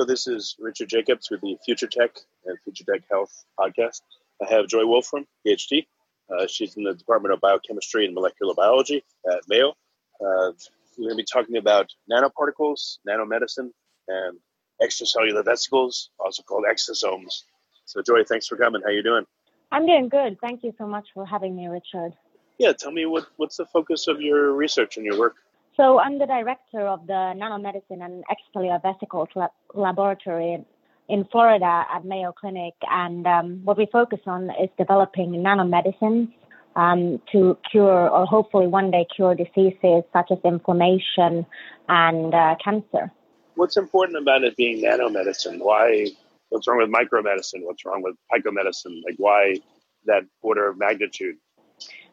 [0.00, 4.00] Hello, this is Richard Jacobs with the Future Tech and Future Tech Health podcast.
[4.42, 5.84] I have Joy Wolfram, PhD.
[6.32, 9.74] Uh, she's in the Department of Biochemistry and Molecular Biology at Mayo.
[10.18, 10.52] Uh,
[10.96, 13.72] we're going to be talking about nanoparticles, nanomedicine,
[14.08, 14.38] and
[14.82, 17.42] extracellular vesicles, also called exosomes.
[17.84, 18.80] So, Joy, thanks for coming.
[18.80, 19.26] How are you doing?
[19.70, 20.38] I'm doing good.
[20.40, 22.14] Thank you so much for having me, Richard.
[22.56, 25.36] Yeah, tell me what, what's the focus of your research and your work?
[25.76, 30.64] So, I'm the director of the Nanomedicine and Extracellular Vesicles lab- Laboratory
[31.08, 32.74] in Florida at Mayo Clinic.
[32.88, 36.32] And um, what we focus on is developing nanomedicines
[36.76, 41.44] um, to cure or hopefully one day cure diseases such as inflammation
[41.88, 43.10] and uh, cancer.
[43.56, 45.58] What's important about it being nanomedicine?
[45.58, 46.06] Why?
[46.50, 47.64] What's wrong with micromedicine?
[47.64, 49.02] What's wrong with picomedicine?
[49.04, 49.56] Like, why
[50.06, 51.36] that order of magnitude?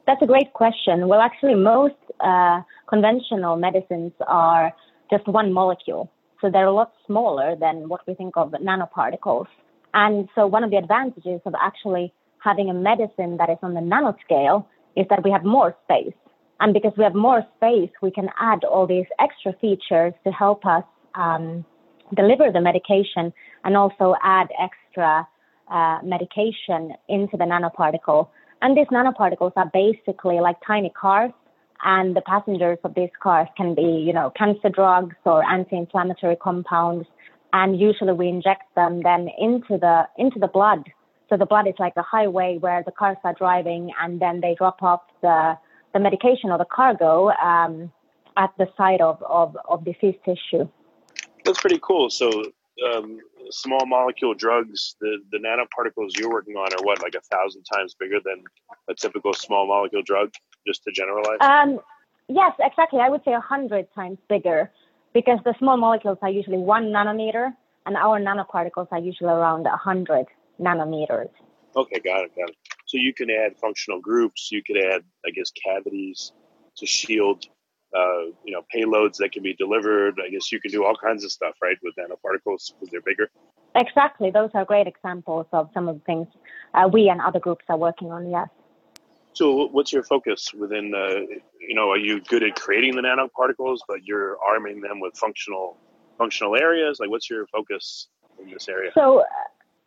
[0.06, 1.08] That's a great question.
[1.08, 4.74] Well, actually, most uh, conventional medicines are
[5.12, 6.12] just one molecule.
[6.42, 9.48] So they're a lot smaller than what we think of nanoparticles.
[9.94, 13.82] And so one of the advantages of actually having a medicine that is on the
[13.82, 16.14] nanoscale is that we have more space.
[16.60, 20.66] And because we have more space, we can add all these extra features to help
[20.66, 20.84] us
[21.16, 21.66] um,
[22.16, 25.28] deliver the medication and also add extra
[25.70, 28.30] uh, medication into the nanoparticle.
[28.62, 31.32] And these nanoparticles are basically like tiny cars
[31.84, 37.08] and the passengers of these cars can be, you know, cancer drugs or anti-inflammatory compounds.
[37.54, 40.84] And usually we inject them then into the into the blood.
[41.30, 44.56] So the blood is like a highway where the cars are driving, and then they
[44.56, 45.58] drop off the
[45.94, 47.92] the medication or the cargo um,
[48.36, 50.68] at the site of, of, of diseased tissue.
[51.44, 52.10] That's pretty cool.
[52.10, 52.30] So
[52.86, 57.64] um, small molecule drugs, the, the nanoparticles you're working on are what, like a thousand
[57.64, 58.44] times bigger than
[58.90, 60.32] a typical small molecule drug?
[60.68, 61.40] Just to generalize?
[61.42, 61.80] Um,
[62.28, 63.00] yes, exactly.
[63.00, 64.72] I would say a hundred times bigger
[65.14, 67.54] because the small molecules are usually one nanometer,
[67.86, 70.26] and our nanoparticles are usually around a hundred
[70.60, 71.30] nanometers.
[71.76, 72.56] Okay, got it, got it.
[72.86, 74.50] So you can add functional groups.
[74.52, 76.32] You could add, I guess, cavities
[76.78, 77.46] to shield,
[77.96, 80.20] uh, you know, payloads that can be delivered.
[80.24, 83.30] I guess you can do all kinds of stuff, right, with nanoparticles because they're bigger.
[83.76, 84.32] Exactly.
[84.32, 86.28] Those are great examples of some of the things
[86.74, 88.30] uh, we and other groups are working on.
[88.30, 88.50] Yes.
[89.38, 90.90] So, what's your focus within?
[90.90, 91.28] the?
[91.60, 95.78] you know, are you good at creating the nanoparticles, but you're arming them with functional
[96.18, 96.98] functional areas?
[97.00, 98.08] Like, what's your focus
[98.42, 98.90] in this area?
[98.96, 99.26] So, uh,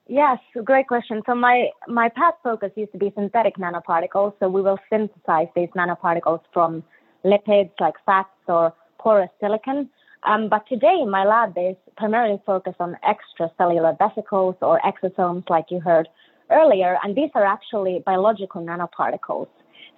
[0.07, 1.23] yes, great question.
[1.27, 4.35] So, my my past focus used to be synthetic nanoparticles.
[4.39, 6.85] So, we will synthesize these nanoparticles from
[7.25, 9.91] lipids like fats or porous silicon.
[10.23, 15.81] Um, but today, my lab is primarily focused on extracellular vesicles or exosomes, like you
[15.81, 16.09] heard
[16.51, 19.49] earlier, and these are actually biological nanoparticles.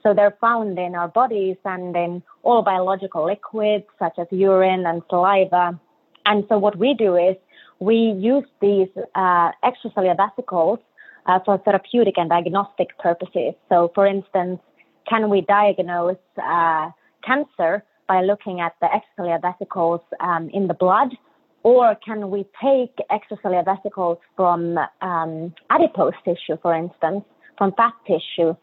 [0.02, 5.02] So they're found in our bodies and in all biological liquids such as urine and
[5.08, 5.78] saliva.
[6.26, 7.36] And so what we do is
[7.78, 10.80] we use these uh, extracellular vesicles
[11.26, 13.54] uh, for therapeutic and diagnostic purposes.
[13.68, 14.60] So for instance,
[15.08, 16.90] can we diagnose uh,
[17.24, 21.10] cancer by looking at the extracellular vesicles um, in the blood
[21.62, 27.24] or can we take extracellular vesicles from um, adipose tissue, for instance,
[27.56, 28.54] from fat tissue,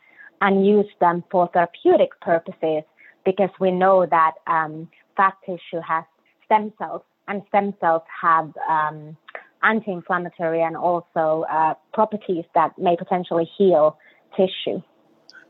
[0.41, 2.83] and use them for therapeutic purposes?
[3.25, 6.03] Because we know that um, fat tissue has
[6.45, 9.15] stem cells, and stem cells have um,
[9.63, 13.97] anti-inflammatory and also uh, properties that may potentially heal
[14.35, 14.81] tissue.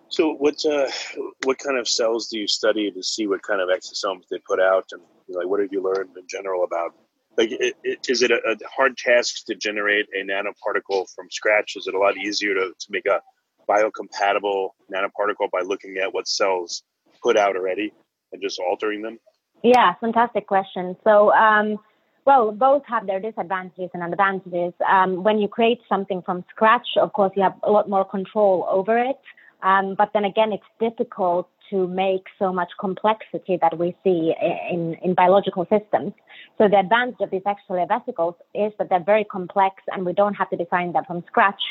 [0.10, 0.88] So, what uh,
[1.46, 4.60] what kind of cells do you study to see what kind of exosomes they put
[4.60, 6.96] out, and like what have you learned in general about
[7.40, 11.74] like it, it, is it a, a, hard task to generate a nanoparticle from scratch
[11.76, 13.20] is it a lot easier to, to make a
[13.68, 16.84] biocompatible nanoparticle by looking at what cells
[17.24, 17.92] put out already
[18.32, 19.18] and just altering them
[19.64, 21.80] yeah fantastic question so um,
[22.26, 24.74] Well, both have their disadvantages and advantages.
[24.88, 28.68] Um, when you create something from scratch, of course, you have a lot more control
[28.70, 29.20] over it.
[29.64, 34.34] Um, but then again, it's difficult to make so much complexity that we see
[34.72, 36.14] in, in biological systems.
[36.58, 40.34] So the advantage of these extracellular vesicles is that they're very complex and we don't
[40.36, 41.62] have to design them from scratch.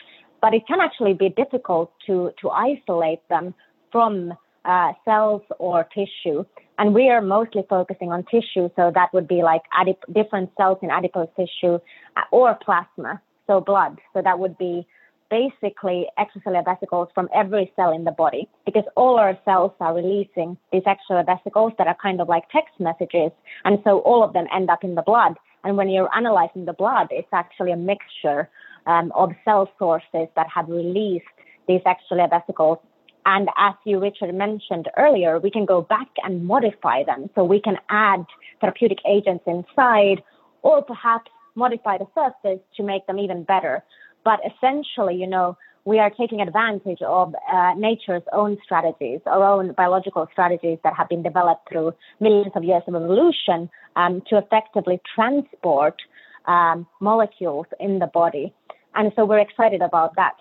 [0.40, 3.54] But it can actually be difficult to, to isolate them
[3.90, 4.34] from
[4.64, 6.44] uh, cells or tissue.
[6.78, 10.78] And we are mostly focusing on tissue, so that would be like adip- different cells
[10.82, 11.78] in adipose tissue
[12.16, 13.98] uh, or plasma, so blood.
[14.14, 14.86] So that would be
[15.30, 20.56] basically extracellular vesicles from every cell in the body because all our cells are releasing
[20.72, 23.30] these extracellular vesicles that are kind of like text messages.
[23.64, 25.34] And so all of them end up in the blood.
[25.64, 28.48] And when you're analyzing the blood, it's actually a mixture
[28.86, 31.26] um, of cell sources that have released
[31.66, 32.78] these extracellular vesicles.
[33.26, 37.28] And as you, Richard, mentioned earlier, we can go back and modify them.
[37.34, 38.24] So we can add
[38.60, 40.22] therapeutic agents inside
[40.62, 43.84] or perhaps modify the surface to make them even better.
[44.28, 49.72] But essentially, you know, we are taking advantage of uh, nature's own strategies, our own
[49.72, 55.00] biological strategies that have been developed through millions of years of evolution um, to effectively
[55.14, 55.96] transport
[56.44, 58.52] um, molecules in the body.
[58.94, 60.36] And so we're excited about that.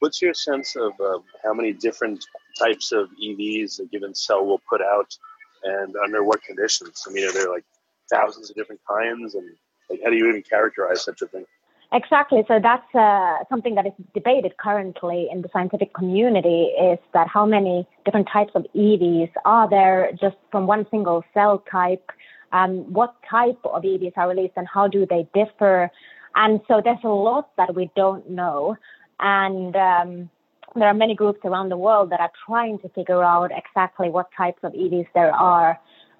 [0.00, 2.22] What's your sense of uh, how many different
[2.58, 5.16] types of EVs a given cell will put out
[5.64, 7.02] and under what conditions?
[7.08, 7.64] I mean, are there like
[8.10, 9.34] thousands of different kinds?
[9.34, 9.48] And
[9.88, 11.46] like, how do you even characterize such a thing?
[11.92, 12.44] Exactly.
[12.46, 17.44] So that's uh, something that is debated currently in the scientific community is that how
[17.44, 22.10] many different types of EVs are there just from one single cell type?
[22.52, 25.90] Um, what type of EVs are released and how do they differ?
[26.36, 28.76] And so there's a lot that we don't know.
[29.18, 30.30] And um,
[30.76, 34.28] there are many groups around the world that are trying to figure out exactly what
[34.36, 35.78] types of EVs there are.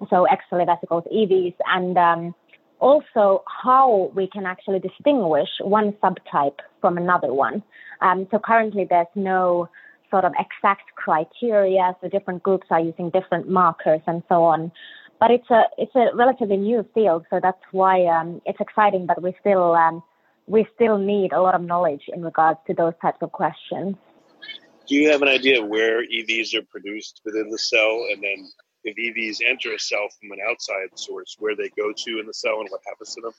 [0.09, 2.35] So extracellular vesicles, EVs, and um,
[2.81, 7.63] also how we can actually distinguish one subtype from another one.
[8.01, 9.69] Um, so currently there's no
[10.09, 14.71] sort of exact criteria, so different groups are using different markers and so on.
[15.19, 19.05] But it's a it's a relatively new field, so that's why um, it's exciting.
[19.05, 20.01] But we still um,
[20.47, 23.95] we still need a lot of knowledge in regards to those types of questions.
[24.87, 28.49] Do you have an idea where EVs are produced within the cell, and then
[28.83, 32.33] if EVs enter a cell from an outside source, where they go to in the
[32.33, 33.33] cell and what happens to them?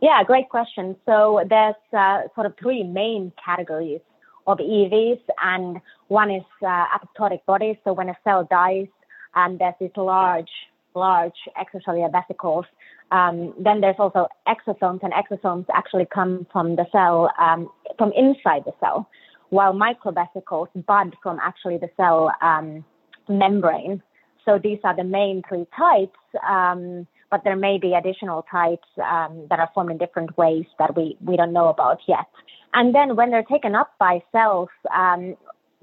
[0.00, 0.96] Yeah, great question.
[1.06, 4.00] So there's uh, sort of three main categories
[4.46, 7.76] of EVs, and one is uh, apoptotic bodies.
[7.84, 8.88] So when a cell dies,
[9.34, 10.50] and there's these large,
[10.94, 12.66] large extracellular vesicles.
[13.10, 18.64] Um, then there's also exosomes, and exosomes actually come from the cell, um, from inside
[18.64, 19.08] the cell,
[19.50, 22.84] while microvesicles bud from actually the cell um,
[23.28, 24.02] membrane.
[24.44, 26.18] So these are the main three types,
[26.48, 30.96] um, but there may be additional types um, that are formed in different ways that
[30.96, 32.26] we, we don't know about yet.
[32.74, 35.36] And then when they're taken up by cells, um,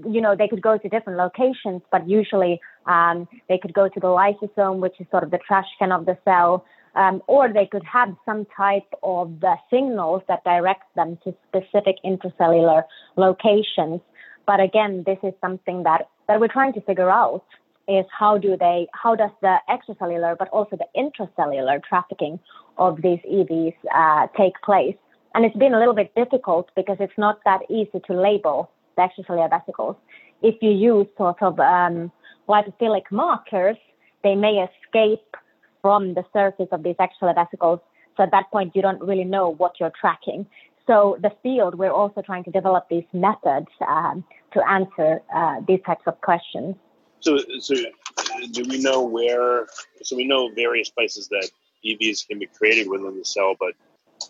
[0.05, 3.99] you know, they could go to different locations, but usually um, they could go to
[3.99, 6.65] the lysosome, which is sort of the trash can of the cell,
[6.95, 12.83] um, or they could have some type of signals that direct them to specific intracellular
[13.15, 14.01] locations.
[14.45, 17.45] But again, this is something that, that we're trying to figure out
[17.87, 22.39] is how do they, how does the extracellular, but also the intracellular trafficking
[22.77, 24.95] of these EVs uh, take place?
[25.33, 29.03] And it's been a little bit difficult because it's not that easy to label the
[29.03, 29.95] extracellular vesicles.
[30.41, 32.11] If you use sort of um,
[32.47, 33.77] lipophilic markers,
[34.23, 35.35] they may escape
[35.81, 37.79] from the surface of these extracellular vesicles.
[38.17, 40.45] So at that point, you don't really know what you're tracking.
[40.87, 44.23] So the field, we're also trying to develop these methods um,
[44.53, 46.75] to answer uh, these types of questions.
[47.21, 49.67] So, so uh, do we know where?
[50.03, 51.49] So we know various places that
[51.85, 53.73] EVs can be created within the cell, but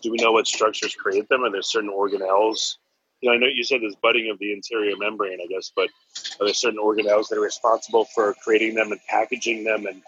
[0.02, 1.44] do we know what structures create them?
[1.44, 2.76] Are there certain organelles?
[3.20, 5.88] You know, I know you said there's budding of the interior membrane, I guess, but
[6.40, 10.02] are there certain organelles that are responsible for creating them and packaging them and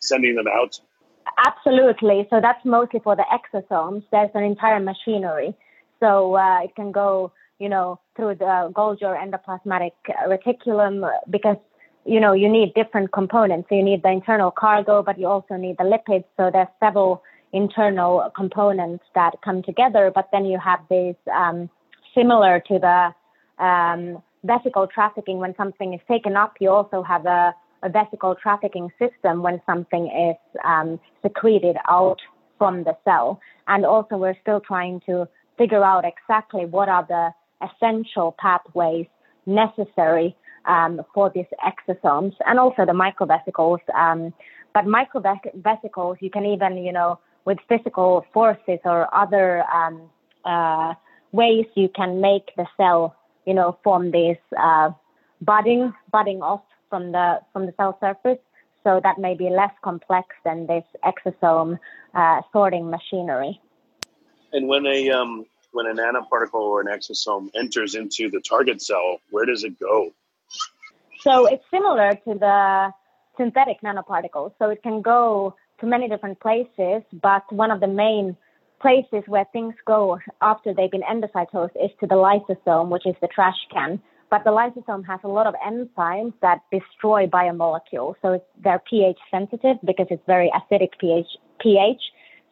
[0.00, 0.78] sending them out?
[1.46, 2.26] Absolutely.
[2.30, 4.04] So that's mostly for the exosomes.
[4.10, 5.54] There's an entire machinery.
[6.00, 11.18] So uh, it can go, you know, through the Golgi or endoplasmatic uh, reticulum uh,
[11.30, 11.56] because
[12.10, 13.68] you know, you need different components.
[13.68, 16.24] So you need the internal cargo, but you also need the lipids.
[16.36, 21.70] So there's several internal components that come together, but then you have this um,
[22.12, 27.54] similar to the um, vesicle trafficking when something is taken up, you also have a,
[27.84, 32.18] a vesicle trafficking system when something is um, secreted out
[32.58, 33.40] from the cell.
[33.68, 37.30] And also we're still trying to figure out exactly what are the
[37.68, 39.06] essential pathways
[39.46, 40.34] necessary
[40.66, 43.78] um, for these exosomes and also the microvesicles.
[43.94, 44.32] Um,
[44.74, 50.02] but microvesicles, you can even, you know, with physical forces or other um,
[50.44, 50.94] uh,
[51.32, 54.90] ways you can make the cell, you know, form this uh,
[55.40, 58.38] budding, budding off from the from the cell surface.
[58.84, 61.78] So that may be less complex than this exosome
[62.14, 63.60] uh, sorting machinery.
[64.52, 69.20] And when a um, when a nanoparticle or an exosome enters into the target cell,
[69.30, 70.12] where does it go?
[71.26, 72.90] So it's similar to the
[73.36, 74.52] synthetic nanoparticles.
[74.58, 78.36] So it can go to many different places, but one of the main
[78.80, 83.28] places where things go after they've been endocytosed is to the lysosome, which is the
[83.28, 84.00] trash can.
[84.30, 88.14] But the lysosome has a lot of enzymes that destroy biomolecules.
[88.22, 91.26] So they're pH sensitive because it's very acidic pH,
[91.60, 92.00] pH.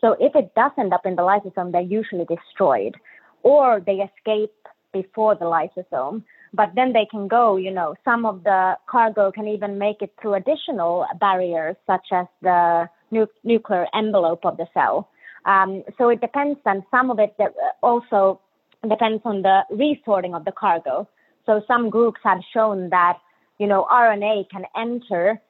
[0.01, 2.97] So if it does end up in the lysosome, they're usually destroyed
[3.43, 4.55] or they escape
[4.93, 6.25] before the lysosome.
[6.55, 10.13] But then they can go, you know, some of the cargo can even make it
[10.21, 15.09] through additional barriers, such as the nu- nuclear envelope of the cell.
[15.45, 17.35] Um, so it depends, and some of it
[17.83, 18.41] also
[18.89, 21.09] depends on the resorting of the cargo.
[21.47, 23.19] So some groups have shown that,
[23.59, 25.41] you know, RNA can enter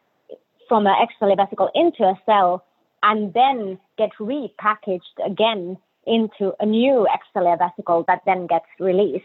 [0.68, 2.64] from an extracellular vesicle into a cell
[3.02, 5.76] and then get repackaged again
[6.06, 9.24] into a new extracellular vesicle that then gets released.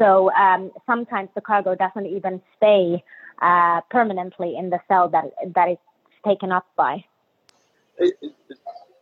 [0.00, 3.04] So um, sometimes the cargo doesn't even stay
[3.42, 5.82] uh, permanently in the cell that that it's
[6.26, 7.04] taken up by.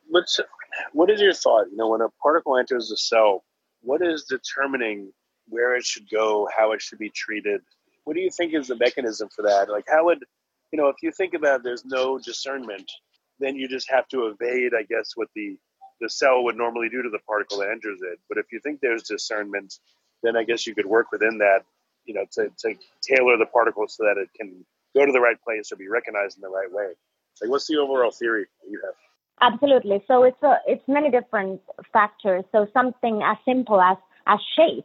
[0.09, 0.40] What's
[0.93, 1.67] what is your thought?
[1.71, 3.45] You know, when a particle enters the cell,
[3.83, 5.12] what is determining
[5.49, 7.61] where it should go, how it should be treated?
[8.05, 9.69] What do you think is the mechanism for that?
[9.71, 10.25] Like, how would
[10.73, 12.90] you know if you think about it, there's no discernment,
[13.38, 15.57] then you just have to evade, I guess, what the
[16.00, 18.19] the cell would normally do to the particle that enters it.
[18.28, 19.75] But if you think there's discernment,
[20.23, 21.61] then I guess you could work within that,
[22.05, 25.41] you know, to, to tailor the particle so that it can go to the right
[25.43, 26.93] place or be recognized in the right way.
[27.41, 28.95] Like, what's the overall theory you have?
[29.41, 30.03] Absolutely.
[30.09, 31.61] So it's a, it's many different
[31.93, 32.45] factors.
[32.51, 33.97] So something as simple as
[34.27, 34.85] as shape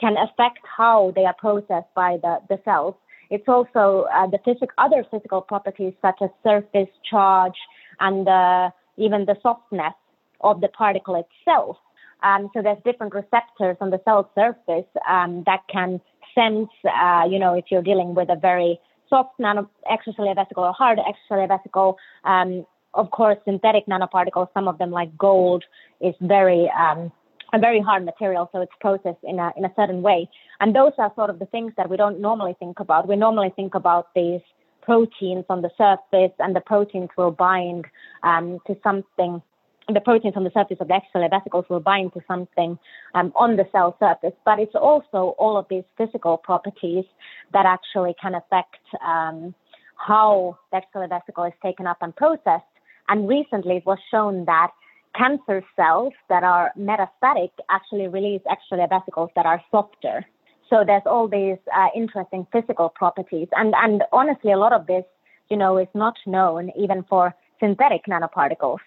[0.00, 2.94] can affect how they are processed by the, the cells.
[3.30, 7.58] It's also uh, the physic- other physical properties such as surface charge
[8.00, 9.94] and uh, even the softness
[10.40, 11.76] of the particle itself
[12.22, 16.00] um, so there's different receptors on the cell surface um, that can
[16.34, 20.72] sense, uh, you know, if you're dealing with a very soft nano extracellular vesicle or
[20.72, 21.98] hard extracellular vesicle.
[22.24, 25.64] Um, of course, synthetic nanoparticles, some of them like gold,
[26.00, 27.12] is very um,
[27.52, 30.28] a very hard material, so it's processed in a in a certain way.
[30.60, 33.08] And those are sort of the things that we don't normally think about.
[33.08, 34.40] We normally think about these
[34.82, 37.84] proteins on the surface, and the proteins will bind
[38.22, 39.42] um, to something
[39.88, 42.78] the proteins on the surface of the extracellular vesicles will bind to something
[43.14, 47.04] um, on the cell surface, but it's also all of these physical properties
[47.52, 49.54] that actually can affect um,
[49.96, 52.64] how the extracellular vesicle is taken up and processed.
[53.08, 54.70] And recently it was shown that
[55.16, 60.24] cancer cells that are metastatic actually release extracellular vesicles that are softer.
[60.68, 63.48] So there's all these uh, interesting physical properties.
[63.56, 65.04] And, and honestly, a lot of this,
[65.48, 68.78] you know, is not known even for synthetic nanoparticles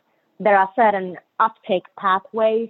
[0.44, 2.70] there are certain uptake pathways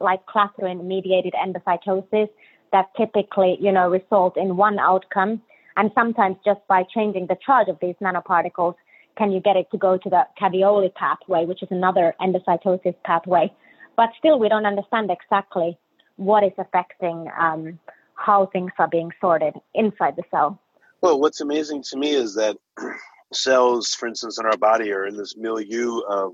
[0.00, 2.28] like clathrin mediated endocytosis
[2.72, 5.40] that typically, you know, result in one outcome.
[5.76, 8.74] And sometimes just by changing the charge of these nanoparticles,
[9.16, 13.52] can you get it to go to the caveolae pathway, which is another endocytosis pathway.
[13.96, 15.78] But still, we don't understand exactly
[16.16, 17.78] what is affecting um,
[18.16, 20.60] how things are being sorted inside the cell.
[21.00, 22.56] Well, what's amazing to me is that
[23.32, 26.32] cells, for instance, in our body are in this milieu of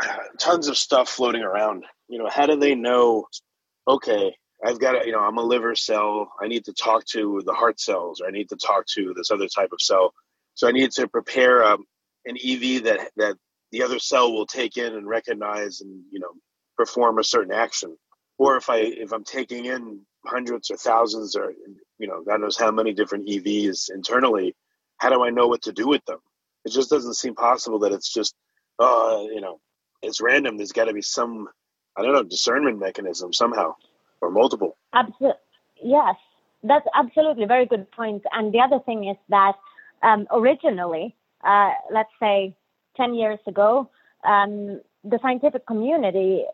[0.38, 1.84] tons of stuff floating around.
[2.08, 3.26] You know, how do they know?
[3.86, 6.32] Okay, I've got to, you know, I'm a liver cell.
[6.42, 9.30] I need to talk to the heart cells, or I need to talk to this
[9.30, 10.12] other type of cell.
[10.54, 11.84] So I need to prepare um,
[12.26, 13.36] an EV that that
[13.70, 16.32] the other cell will take in and recognize, and you know,
[16.76, 17.96] perform a certain action.
[18.38, 21.52] Or if I if I'm taking in hundreds or thousands, or
[21.98, 24.56] you know, God knows how many different EVs internally,
[24.96, 26.18] how do I know what to do with them?
[26.64, 28.34] It just doesn't seem possible that it's just,
[28.78, 29.60] uh, you know,
[30.02, 30.56] it's random.
[30.56, 31.48] There's got to be some,
[31.96, 33.74] I don't know, discernment mechanism somehow,
[34.20, 34.76] or multiple.
[34.94, 35.40] Absolutely.
[35.82, 36.16] Yes,
[36.62, 38.22] that's absolutely very good point.
[38.32, 39.54] And the other thing is that
[40.02, 41.14] um, originally,
[41.44, 42.54] uh, let's say
[42.96, 43.88] 10 years ago,
[44.24, 46.44] um, the scientific community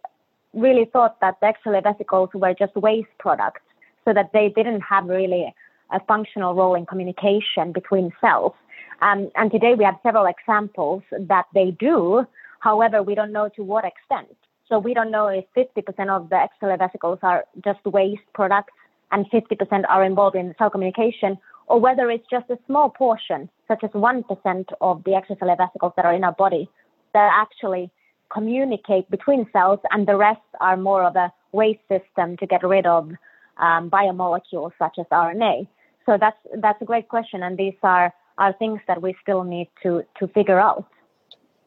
[0.52, 3.62] really thought that the vesicles were just waste products,
[4.04, 5.52] so that they didn't have really
[5.90, 8.52] a functional role in communication between cells.
[9.00, 12.26] Um, and today we have several examples that they do,
[12.64, 14.34] However, we don't know to what extent.
[14.70, 18.72] So we don't know if 50% of the extracellular vesicles are just waste products
[19.12, 23.84] and 50% are involved in cell communication, or whether it's just a small portion, such
[23.84, 26.70] as 1% of the extracellular vesicles that are in our body,
[27.12, 27.90] that actually
[28.32, 32.86] communicate between cells, and the rest are more of a waste system to get rid
[32.86, 33.10] of
[33.58, 35.68] um, biomolecules such as RNA.
[36.06, 39.68] So that's that's a great question, and these are are things that we still need
[39.82, 40.86] to to figure out.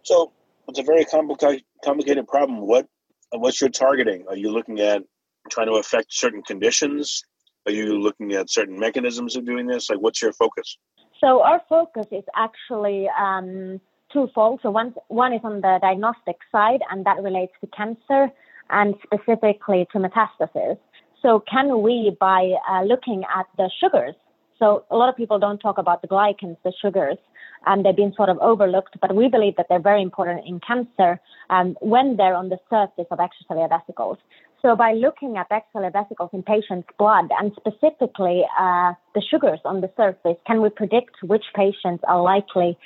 [0.01, 0.31] So
[0.67, 2.61] it's a very complicated complicated problem.
[2.61, 2.87] What
[3.31, 4.25] what's your targeting?
[4.29, 5.03] Are you looking at
[5.49, 7.23] trying to affect certain conditions?
[7.65, 9.89] Are you looking at certain mechanisms of doing this?
[9.89, 10.77] Like, what's your focus?
[11.19, 13.81] So our focus is actually um,
[14.11, 14.59] twofold.
[14.63, 18.31] So one one is on the diagnostic side, and that relates to cancer
[18.69, 20.77] and specifically to metastasis.
[21.21, 24.13] So can we, by uh, looking at the sugars,
[24.59, 27.17] so a lot of people don't talk about the glycans, the sugars,
[27.65, 31.19] and they've been sort of overlooked, but we believe that they're very important in cancer
[31.49, 34.17] um, when they're on the surface of extracellular vesicles.
[34.61, 39.81] So by looking at extracellular vesicles in patients' blood and specifically uh, the sugars on
[39.81, 42.77] the surface, can we predict which patients are likely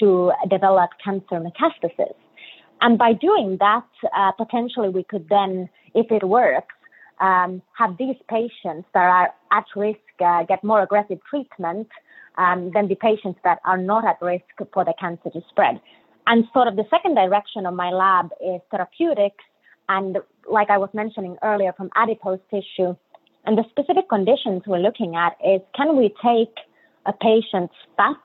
[0.00, 2.14] to develop cancer metastasis?
[2.80, 6.74] And by doing that, uh, potentially we could then, if it works,
[7.20, 11.88] um, have these patients that are at risk uh, get more aggressive treatment
[12.36, 15.80] um, than the patients that are not at risk for the cancer to spread.
[16.26, 19.44] And sort of the second direction of my lab is therapeutics.
[19.88, 20.18] And
[20.50, 22.96] like I was mentioning earlier, from adipose tissue.
[23.44, 26.54] And the specific conditions we're looking at is can we take
[27.06, 28.16] a patient's fat,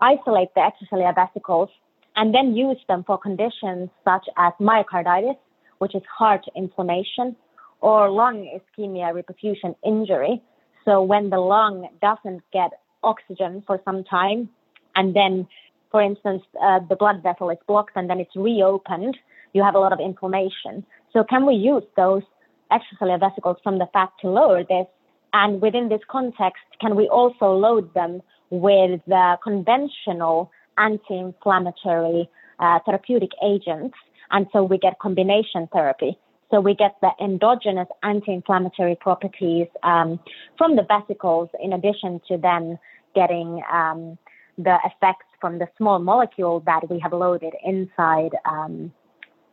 [0.00, 1.68] isolate the extracellular vesicles,
[2.16, 5.36] and then use them for conditions such as myocarditis,
[5.78, 7.36] which is heart inflammation,
[7.82, 10.42] or lung ischemia reperfusion injury.
[10.86, 12.70] So when the lung doesn't get
[13.06, 14.48] oxygen for some time,
[14.96, 15.46] and then,
[15.90, 19.16] for instance, uh, the blood vessel is blocked and then it's reopened,
[19.52, 20.84] you have a lot of inflammation.
[21.12, 22.22] So can we use those
[22.70, 24.86] extracellular vesicles from the fat to lower this?
[25.32, 33.30] And within this context, can we also load them with the conventional anti-inflammatory uh, therapeutic
[33.42, 33.96] agents?
[34.30, 36.18] And so we get combination therapy.
[36.50, 40.20] So we get the endogenous anti-inflammatory properties um,
[40.56, 42.78] from the vesicles in addition to then
[43.16, 44.16] getting um,
[44.56, 48.92] the effects from the small molecule that we have loaded inside um,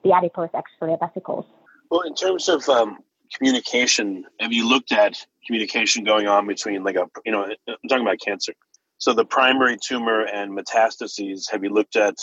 [0.04, 1.46] the adipose extracellular vesicles.
[1.90, 3.00] Well, in terms of um,
[3.36, 8.06] communication, have you looked at communication going on between like a, you know, I'm talking
[8.06, 8.54] about cancer.
[9.00, 12.16] So the primary tumor and metastases, have you looked at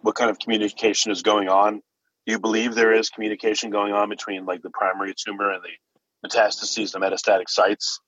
[0.00, 1.82] what kind of communication is going on
[2.26, 6.28] do you believe there is communication going on between like the primary tumor and the
[6.28, 8.00] metastases, the metastatic sites?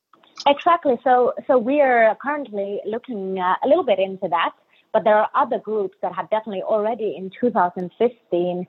[0.47, 0.99] Exactly.
[1.03, 4.53] So, so we are currently looking uh, a little bit into that,
[4.93, 8.67] but there are other groups that have definitely already in 2015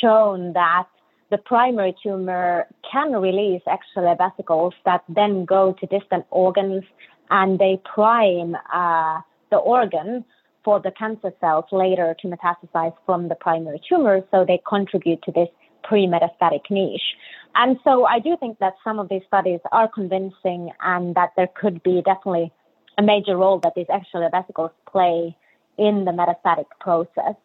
[0.00, 0.86] shown that
[1.30, 6.84] the primary tumor can release extracellular vesicles that then go to distant organs
[7.30, 10.24] and they prime uh, the organ
[10.64, 15.32] for the cancer cells later to metastasize from the primary tumor, so they contribute to
[15.32, 15.48] this
[15.84, 17.16] pre-metastatic niche.
[17.54, 21.48] And so I do think that some of these studies are convincing and that there
[21.54, 22.52] could be definitely
[22.98, 25.36] a major role that these extracellular vesicles play
[25.78, 27.36] in the metastatic process.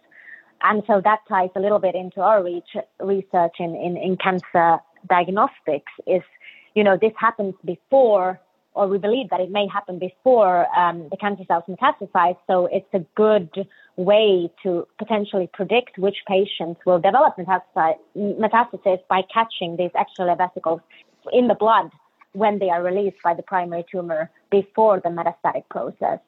[0.62, 5.92] And so that ties a little bit into our research in, in, in cancer diagnostics
[6.06, 6.22] is,
[6.76, 8.40] you know, this happens before
[8.74, 12.38] or we believe that it may happen before um, the cancer cells metastasize.
[12.48, 13.50] So it's a good
[13.96, 20.82] way to potentially predict which patients will develop metastasis by catching these extracellular vesicles
[21.34, 21.92] in the blood
[22.34, 26.20] when they are released by the primary tumor before the metastatic process.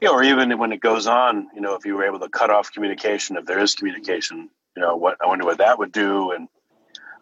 [0.00, 2.50] Yeah, or even when it goes on, you know, if you were able to cut
[2.50, 6.30] off communication, if there is communication, you know, what I wonder what that would do.
[6.30, 6.48] And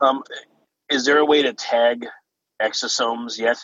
[0.01, 0.23] um,
[0.91, 2.07] is there a way to tag
[2.61, 3.59] exosomes yet?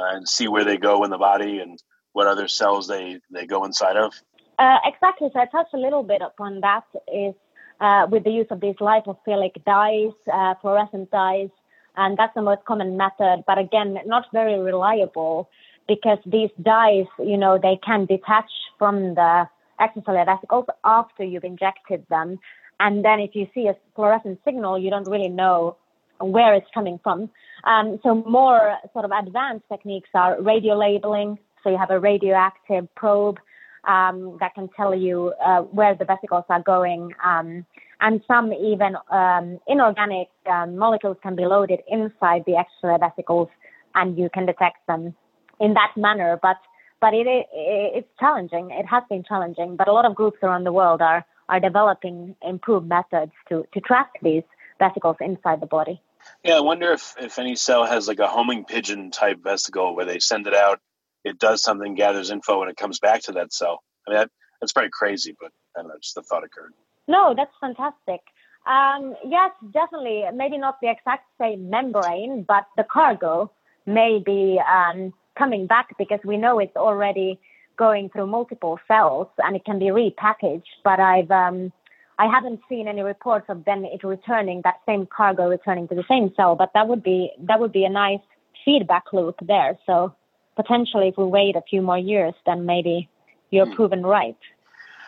[0.00, 1.78] Uh, and see where they go in the body and
[2.12, 4.12] what other cells they, they go inside of?
[4.58, 5.28] Uh, exactly.
[5.32, 7.34] So I touched a little bit upon that is
[7.80, 11.48] uh, with the use of these lipophilic dyes, uh, fluorescent dyes,
[11.96, 13.44] and that's the most common method.
[13.46, 15.48] But again, not very reliable
[15.88, 19.48] because these dyes, you know, they can detach from the
[19.80, 22.38] extracellular vesicles after you've injected them.
[22.80, 25.76] And then if you see a fluorescent signal, you don't really know
[26.20, 27.30] where it's coming from.
[27.64, 31.38] Um, so more sort of advanced techniques are radio labeling.
[31.62, 33.38] So you have a radioactive probe
[33.84, 37.12] um, that can tell you uh, where the vesicles are going.
[37.24, 37.66] Um,
[38.00, 43.48] and some even um, inorganic um, molecules can be loaded inside the extra vesicles
[43.94, 45.14] and you can detect them
[45.60, 46.38] in that manner.
[46.40, 46.56] But
[47.00, 48.70] but it, it, it's challenging.
[48.70, 49.76] It has been challenging.
[49.76, 53.80] But a lot of groups around the world are are developing improved methods to to
[53.80, 54.44] track these
[54.78, 56.00] vesicles inside the body.
[56.44, 60.06] Yeah, I wonder if, if any cell has like a homing pigeon type vesicle where
[60.06, 60.80] they send it out,
[61.24, 63.82] it does something, gathers info, and it comes back to that cell.
[64.06, 64.30] I mean, that,
[64.60, 66.72] that's pretty crazy, but I don't know, just the thought occurred.
[67.06, 68.20] No, that's fantastic.
[68.66, 70.24] Um, yes, definitely.
[70.34, 73.50] Maybe not the exact same membrane, but the cargo
[73.86, 77.40] may be um, coming back because we know it's already
[77.76, 80.62] going through multiple cells and it can be repackaged.
[80.84, 81.72] But I've um,
[82.20, 86.04] I haven't seen any reports of then it returning that same cargo returning to the
[86.06, 86.54] same cell.
[86.54, 88.20] But that would be that would be a nice
[88.62, 89.78] feedback loop there.
[89.86, 90.14] So
[90.54, 93.08] potentially, if we wait a few more years, then maybe
[93.50, 93.72] you're hmm.
[93.72, 94.36] proven right.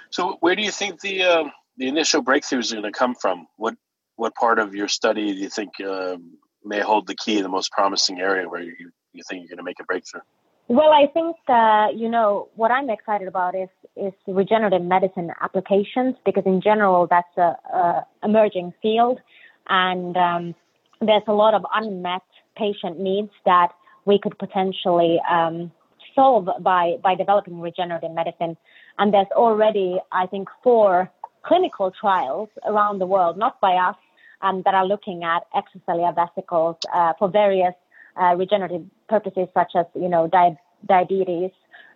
[0.09, 1.45] So, where do you think the uh,
[1.77, 3.47] the initial breakthroughs are going to come from?
[3.57, 3.75] What
[4.17, 6.17] what part of your study do you think uh,
[6.65, 8.75] may hold the key, the most promising area where you,
[9.13, 10.23] you think you're going to make a breakthrough?
[10.69, 16.17] Well, I think uh, you know what I'm excited about is is regenerative medicine applications
[16.25, 19.21] because in general that's a, a emerging field,
[19.69, 20.55] and um,
[21.01, 22.23] there's a lot of unmet
[22.57, 23.69] patient needs that
[24.05, 25.71] we could potentially um,
[26.15, 28.57] solve by by developing regenerative medicine.
[28.99, 31.11] And there's already, I think, four
[31.45, 33.97] clinical trials around the world, not by us,
[34.43, 37.75] um, that are looking at extracellular vesicles uh, for various
[38.21, 41.51] uh, regenerative purposes, such as you know di- diabetes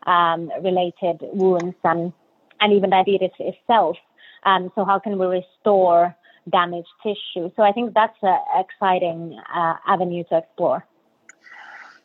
[0.07, 2.13] um, related wounds and
[2.61, 3.97] and even diabetes itself.
[4.45, 6.17] Um, so how can we restore
[6.51, 7.51] damaged tissue?
[7.57, 10.87] So I think that's an exciting uh, avenue to explore.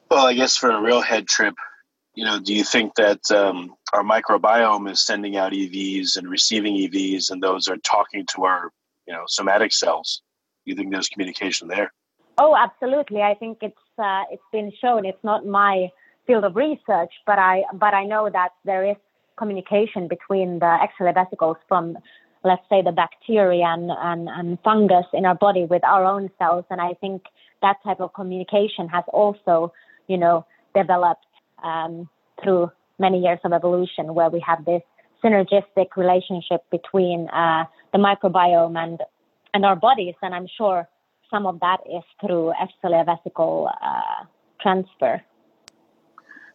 [0.10, 1.56] Well, I guess for a real head trip,
[2.16, 6.76] you know, do you think that um, our microbiome is sending out EVs and receiving
[6.76, 8.72] EVs, and those are talking to our,
[9.08, 10.22] you know, somatic cells?
[10.66, 11.94] Do you think there's communication there?
[12.38, 13.22] Oh, absolutely.
[13.22, 15.06] I think it's uh, it's been shown.
[15.06, 15.90] It's not my
[16.32, 18.96] field of research, but I but I know that there is
[19.38, 21.98] communication between the extracellular vesicles from,
[22.44, 26.66] let's say, the bacteria and, and, and fungus in our body with our own cells,
[26.70, 27.24] and I think
[27.62, 29.74] that type of communication has also,
[30.08, 31.26] you know, developed
[31.64, 32.08] um,
[32.42, 34.84] through many years of evolution, where we have this
[35.24, 39.02] synergistic relationship between uh, the microbiome and
[39.54, 40.16] and our bodies.
[40.22, 40.88] And I'm sure
[41.30, 44.26] some of that is through extracellular vesicle uh,
[44.62, 45.22] transfer.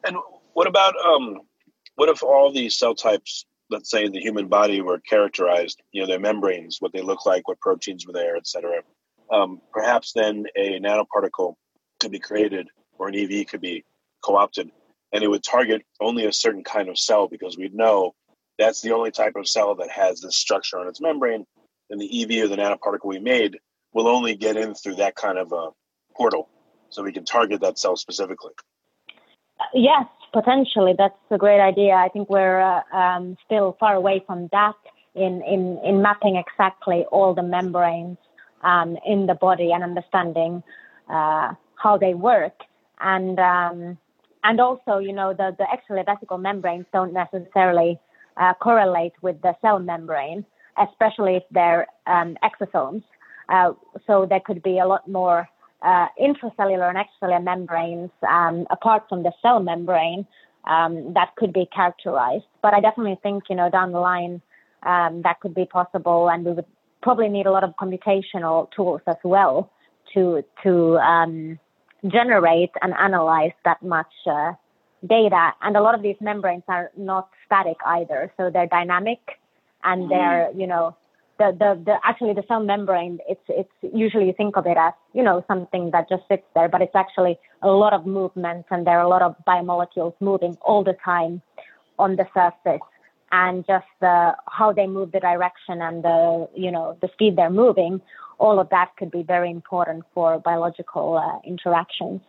[0.07, 0.16] And
[0.55, 1.40] what about um,
[1.97, 5.83] what if all these cell types, let's say in the human body, were characterized?
[5.92, 8.83] You know, their membranes, what they look like, what proteins were there, etc.
[9.31, 11.55] Um, perhaps then a nanoparticle
[12.01, 13.85] could be created, or an EV could be
[14.25, 14.71] co-opted
[15.12, 18.14] and it would target only a certain kind of cell because we'd know
[18.59, 21.45] that's the only type of cell that has this structure on its membrane.
[21.88, 23.59] And the EV or the nanoparticle we made
[23.92, 25.69] will only get in through that kind of a
[26.14, 26.49] portal.
[26.90, 28.53] So we can target that cell specifically.
[29.75, 30.95] Yes, potentially.
[30.97, 31.95] That's a great idea.
[31.95, 34.75] I think we're uh, um, still far away from that
[35.14, 38.19] in, in, in mapping exactly all the membranes
[38.62, 40.62] um, in the body and understanding
[41.09, 42.55] uh, how they work.
[43.01, 43.99] And um,
[44.45, 47.99] and also, you know, the, the extracellular vesicle membranes don't necessarily
[48.37, 50.45] uh, correlate with the cell membrane,
[50.79, 53.03] especially if they're um, exosomes.
[53.49, 53.73] Uh,
[54.07, 55.49] so there could be a lot more
[55.83, 60.27] uh, intracellular and extracellular membranes um, apart from the cell membrane
[60.67, 62.45] um, that could be characterized.
[62.62, 64.43] But I definitely think, you know, down the line
[64.83, 66.67] um, that could be possible, and we would
[67.03, 69.71] probably need a lot of computational tools as well
[70.15, 71.59] to to um,
[72.07, 74.53] generate and analyze that much uh,
[75.07, 75.53] data.
[75.62, 79.21] And a lot of these membranes are not static either, so they're dynamic
[79.85, 80.11] and mm-hmm.
[80.11, 80.97] they're you know
[81.38, 84.92] the, the the actually the cell membrane it's it's usually you think of it as
[85.12, 88.87] you know something that just sits there, but it's actually a lot of movements and
[88.87, 91.42] there are a lot of biomolecules moving all the time
[91.99, 92.87] on the surface
[93.33, 97.51] and just the how they move the direction and the you know the speed they're
[97.51, 98.01] moving
[98.38, 102.20] all of that could be very important for biological uh, interactions.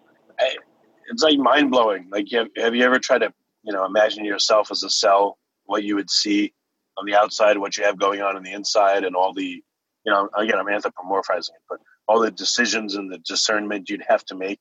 [1.09, 2.07] It's like mind blowing.
[2.11, 5.83] Like, have, have you ever tried to, you know, imagine yourself as a cell, what
[5.83, 6.53] you would see
[6.97, 10.11] on the outside, what you have going on in the inside, and all the, you
[10.11, 14.35] know, again, I'm anthropomorphizing it, but all the decisions and the discernment you'd have to
[14.35, 14.59] make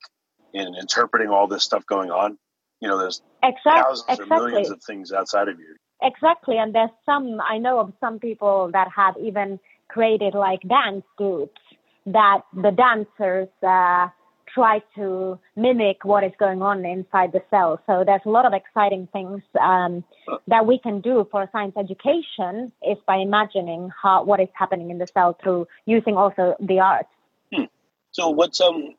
[0.52, 2.38] in interpreting all this stuff going on.
[2.80, 4.36] You know, there's exactly, thousands exactly.
[4.36, 5.76] or millions of things outside of you.
[6.02, 11.04] Exactly, and there's some I know of some people that have even created like dance
[11.16, 11.60] groups
[12.06, 14.08] that the dancers uh,
[14.56, 17.78] try to mimic what is going on inside the cell.
[17.86, 20.02] So there's a lot of exciting things um,
[20.48, 24.96] that we can do for science education is by imagining how what is happening in
[24.96, 27.06] the cell through using also the art.
[27.54, 27.64] Hmm.
[28.12, 28.94] So what's um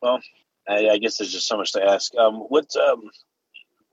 [0.00, 0.20] well
[0.68, 2.14] I, I, guess there's just so much to ask.
[2.14, 3.10] Um, what um,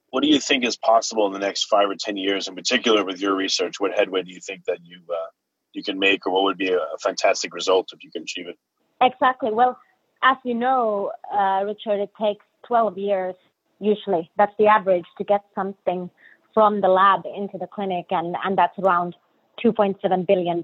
[0.09, 3.05] what do you think is possible in the next five or ten years, in particular
[3.05, 3.79] with your research?
[3.79, 5.29] What headway do you think that you uh,
[5.73, 8.47] you can make, or what would be a, a fantastic result if you can achieve
[8.49, 8.57] it?
[9.01, 9.51] Exactly.
[9.51, 9.79] Well,
[10.25, 13.35] as you know, uh, Richard, it takes 12 years
[13.79, 14.31] usually.
[14.37, 16.09] That's the average to get something
[16.53, 19.15] from the lab into the clinic, and, and that's around
[19.63, 20.63] $2.7 billion.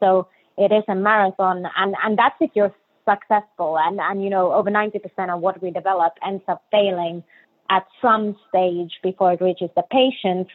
[0.00, 2.74] So it is a marathon, and and that's if you're
[3.08, 3.78] successful.
[3.78, 7.22] And and you know, over 90% of what we develop ends up failing
[7.70, 10.48] at some stage before it reaches the patient.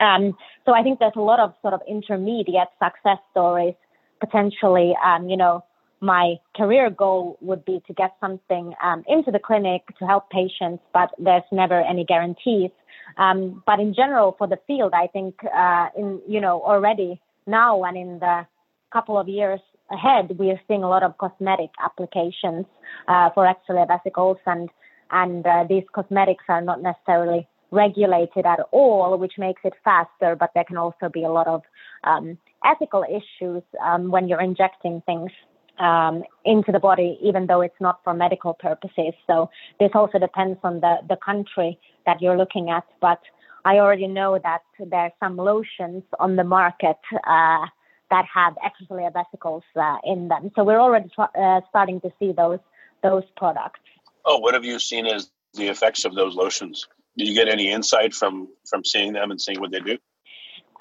[0.00, 3.74] Um, so I think there's a lot of sort of intermediate success stories
[4.20, 4.94] potentially.
[5.04, 5.64] Um, you know,
[6.00, 10.82] my career goal would be to get something um, into the clinic to help patients,
[10.92, 12.70] but there's never any guarantees.
[13.16, 17.84] Um, but in general, for the field, I think uh, in you know already now
[17.84, 18.46] and in the
[18.92, 22.66] couple of years ahead, we are seeing a lot of cosmetic applications
[23.08, 24.68] uh, for extracellular vesicles, and
[25.10, 30.36] and uh, these cosmetics are not necessarily regulated at all, which makes it faster.
[30.36, 31.62] But there can also be a lot of
[32.04, 35.30] um, ethical issues um, when you're injecting things
[35.78, 39.12] um, into the body, even though it's not for medical purposes.
[39.26, 42.84] So this also depends on the, the country that you're looking at.
[43.00, 43.20] But
[43.64, 47.66] I already know that there are some lotions on the market uh,
[48.10, 50.50] that have extracellular vesicles uh, in them.
[50.54, 52.60] So we're already uh, starting to see those
[53.02, 53.80] those products.
[54.24, 56.86] Oh, what have you seen as the effects of those lotions?
[57.16, 59.98] Do you get any insight from from seeing them and seeing what they do?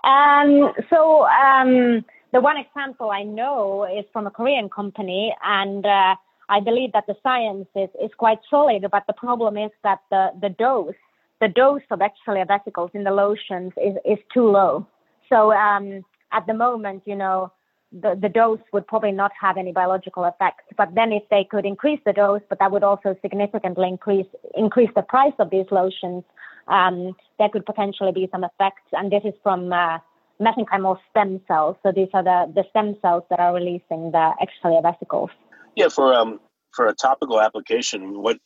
[0.03, 2.05] Um, so um,
[2.35, 6.15] the one example I know is from a Korean company, and uh,
[6.49, 8.85] I believe that the science is, is quite solid.
[8.91, 10.99] But the problem is that the, the dose,
[11.39, 14.85] the dose of extracellular vesicles in the lotions is, is too low.
[15.29, 17.53] So um, at the moment, you know,
[17.93, 20.73] the, the dose would probably not have any biological effect.
[20.75, 24.89] But then if they could increase the dose, but that would also significantly increase increase
[24.93, 26.25] the price of these lotions,
[26.67, 28.89] um, there could potentially be some effects.
[28.91, 29.99] And this is from uh,
[30.39, 31.77] mesenchymal stem cells.
[31.83, 35.29] So these are the, the stem cells that are releasing the extracellular vesicles.
[35.75, 36.39] Yeah, for um
[36.73, 38.37] for a topical application, what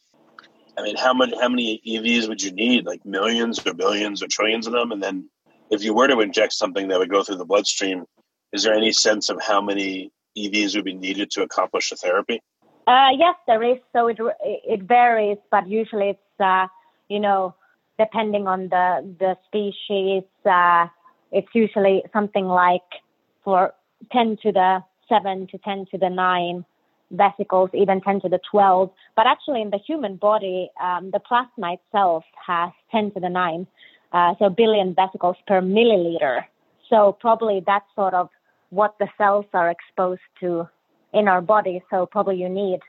[0.78, 2.86] I mean, how many how many EVs would you need?
[2.86, 4.91] Like millions or billions or trillions of them?
[4.91, 5.30] And then
[5.69, 8.06] if you were to inject something that would go through the bloodstream,
[8.54, 12.41] is there any sense of how many EVs would be needed to accomplish the therapy?
[12.88, 13.78] Uh, yes, there is.
[13.93, 16.67] So it it varies, but usually it's uh,
[17.08, 17.56] you know
[17.97, 20.23] depending on the the species.
[20.45, 20.88] Uh,
[21.31, 22.81] it's usually something like
[23.43, 23.73] for
[24.11, 26.65] 10 to the 7 to 10 to the 9
[27.11, 28.91] vesicles, even 10 to the 12.
[29.15, 33.67] But actually, in the human body, um, the plasma itself has 10 to the 9,
[34.13, 36.45] uh, so billion vesicles per milliliter.
[36.89, 38.29] So probably that's sort of
[38.69, 40.67] what the cells are exposed to
[41.13, 41.83] in our body.
[41.89, 42.79] So probably you need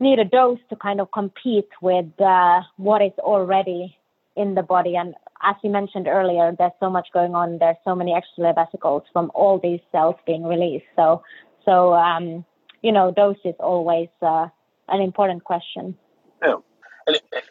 [0.00, 3.97] need a dose to kind of compete with uh, what is already
[4.38, 4.96] in the body.
[4.96, 7.58] And as you mentioned earlier, there's so much going on.
[7.58, 10.86] There's so many extracellular vesicles from all these cells being released.
[10.96, 11.22] So,
[11.64, 12.44] so um,
[12.82, 14.46] you know, dose is always uh,
[14.88, 15.96] an important question.
[16.42, 16.56] Yeah.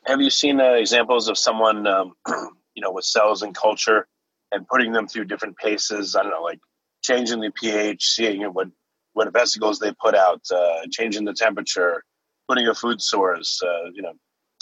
[0.06, 2.14] Have you seen uh, examples of someone, um,
[2.76, 4.08] you know, with cells and culture
[4.52, 6.16] and putting them through different paces?
[6.16, 6.60] I don't know, like
[7.04, 8.68] changing the pH, seeing what
[9.14, 12.04] what vesicles they put out, uh, changing the temperature,
[12.48, 13.62] putting a food source.
[13.64, 14.14] Uh, you know,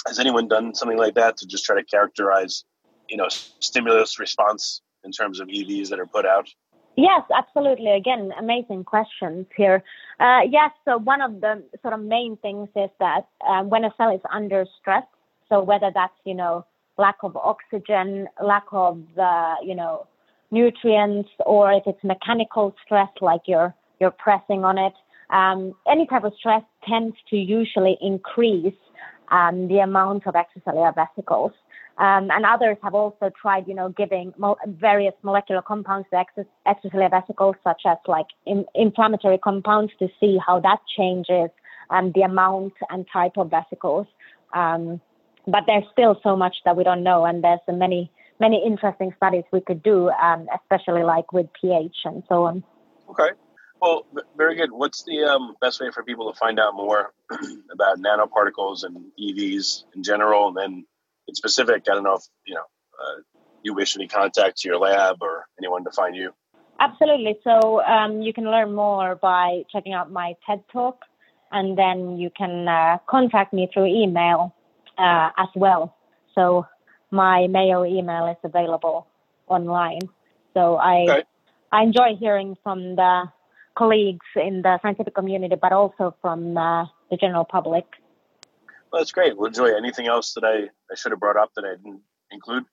[0.08, 2.64] has anyone done something like that to just try to characterize
[3.10, 6.50] you know stimulus response in terms of EVs that are put out?
[6.98, 7.92] Yes, absolutely.
[7.92, 9.84] Again, amazing questions here.
[10.20, 13.94] Uh, yes, so one of the sort of main things is that um, when a
[13.98, 15.04] cell is under stress,
[15.50, 16.66] so whether that's you know
[16.98, 20.08] lack of oxygen, lack of uh, you know
[20.52, 24.94] nutrients, or if it's mechanical stress like you're you're pressing on it,
[25.32, 28.74] um, any type of stress tends to usually increase
[29.30, 31.52] um, the amount of extracellular vesicles.
[31.98, 36.50] Um, and others have also tried, you know, giving mo- various molecular compounds to ex-
[36.68, 41.50] extracellular vesicles, such as like in- inflammatory compounds, to see how that changes
[41.90, 44.08] um, the amount and type of vesicles.
[44.54, 45.00] Um,
[45.48, 49.44] but there's still so much that we don't know, and there's many many interesting studies
[49.54, 52.64] we could do, um, especially like with pH and so on.
[53.10, 53.30] Okay.
[53.86, 54.72] Well, very good.
[54.72, 57.14] What's the um, best way for people to find out more
[57.72, 60.86] about nanoparticles and EVs in general, and then
[61.28, 63.22] in specific, I don't know if you know uh,
[63.62, 66.32] you wish any contact to your lab or anyone to find you.
[66.80, 67.38] Absolutely.
[67.44, 71.02] So um, you can learn more by checking out my TED Talk,
[71.52, 74.56] and then you can uh, contact me through email
[74.98, 75.96] uh, as well.
[76.34, 76.66] So
[77.12, 79.06] my Mayo email is available
[79.48, 80.10] online.
[80.56, 81.24] So I okay.
[81.72, 83.26] I enjoy hearing from the
[83.78, 87.86] colleagues in the scientific community, but also from uh, the general public.
[88.92, 89.38] Well, that's great.
[89.38, 92.64] Well, Joy, anything else that I, I should have brought up that I didn't include?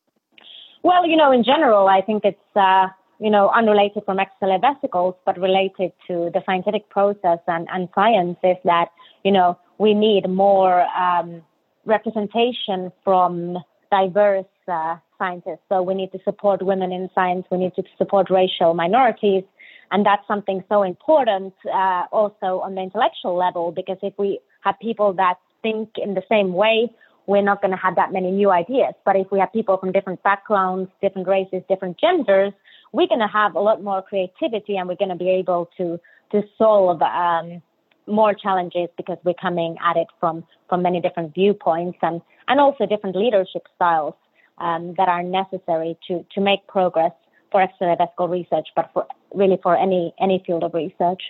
[0.82, 2.88] Well, you know, in general, I think it's, uh,
[3.18, 8.38] you know, unrelated from extracellular vesicles, but related to the scientific process and, and science
[8.42, 8.88] is that,
[9.24, 11.42] you know, we need more um,
[11.84, 13.58] representation from
[13.90, 15.60] diverse uh, scientists.
[15.68, 17.46] So we need to support women in science.
[17.50, 19.44] We need to support racial minorities.
[19.92, 24.74] And that's something so important uh, also on the intellectual level because if we have
[24.80, 26.90] people that think in the same way,
[27.26, 28.94] we're not going to have that many new ideas.
[29.04, 32.52] But if we have people from different backgrounds, different races, different genders,
[32.92, 36.00] we're going to have a lot more creativity and we're going to be able to
[36.32, 37.60] to solve um,
[38.06, 42.86] more challenges because we're coming at it from from many different viewpoints and and also
[42.86, 44.14] different leadership styles
[44.58, 47.12] um, that are necessary to to make progress
[47.52, 47.94] for extra
[48.26, 51.22] research, but for really for any any field of research.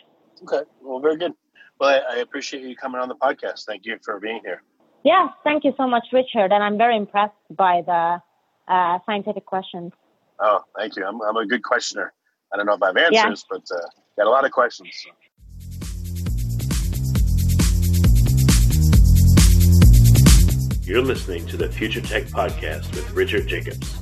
[0.42, 1.32] Okay, well, very good.
[1.78, 3.64] Well, I, I appreciate you coming on the podcast.
[3.66, 4.62] Thank you for being here.
[5.04, 6.52] Yes, thank you so much, Richard.
[6.52, 8.22] And I'm very impressed by the
[8.72, 9.92] uh, scientific questions.
[10.38, 11.04] Oh, thank you.
[11.04, 12.12] I'm, I'm a good questioner.
[12.52, 13.58] I don't know if I have answers, yeah.
[13.58, 13.86] but uh,
[14.16, 14.90] got a lot of questions.
[14.92, 15.10] So.
[20.84, 24.01] You're listening to the Future Tech Podcast with Richard Jacobs.